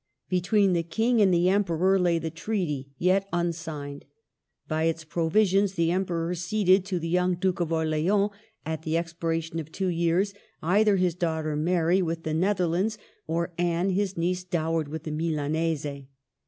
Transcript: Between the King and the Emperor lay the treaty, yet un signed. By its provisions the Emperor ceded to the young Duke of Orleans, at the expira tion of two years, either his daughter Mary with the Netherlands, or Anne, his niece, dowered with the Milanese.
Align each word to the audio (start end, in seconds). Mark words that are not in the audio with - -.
Between 0.29 0.73
the 0.73 0.81
King 0.81 1.21
and 1.21 1.31
the 1.31 1.47
Emperor 1.47 1.99
lay 1.99 2.17
the 2.17 2.31
treaty, 2.31 2.89
yet 2.97 3.27
un 3.31 3.53
signed. 3.53 4.03
By 4.67 4.85
its 4.85 5.03
provisions 5.03 5.73
the 5.73 5.91
Emperor 5.91 6.33
ceded 6.33 6.85
to 6.85 6.97
the 6.97 7.07
young 7.07 7.35
Duke 7.35 7.59
of 7.59 7.71
Orleans, 7.71 8.31
at 8.65 8.81
the 8.81 8.95
expira 8.95 9.43
tion 9.43 9.59
of 9.59 9.71
two 9.71 9.89
years, 9.89 10.33
either 10.63 10.95
his 10.95 11.13
daughter 11.13 11.55
Mary 11.55 12.01
with 12.01 12.23
the 12.23 12.33
Netherlands, 12.33 12.97
or 13.27 13.53
Anne, 13.59 13.91
his 13.91 14.17
niece, 14.17 14.43
dowered 14.43 14.87
with 14.87 15.03
the 15.03 15.11
Milanese. 15.11 16.05